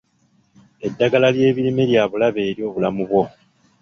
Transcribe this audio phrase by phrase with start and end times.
[0.87, 3.23] Eddagala ly'ebirime lya bulabe eri obulamu bwo.